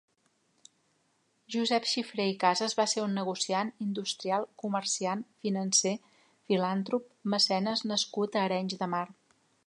Josep 1.55 1.83
Xifré 1.89 2.23
i 2.29 2.37
Casas 2.43 2.73
va 2.79 2.85
ser 2.93 3.03
un 3.07 3.13
negociant, 3.17 3.69
industrial, 3.87 4.47
comerciant, 4.63 5.21
financer, 5.43 5.93
filàntrop, 6.53 7.05
mecenas 7.35 7.85
nascut 7.93 8.39
a 8.41 8.47
Arenys 8.47 8.79
de 8.83 8.89
Mar. 8.95 9.05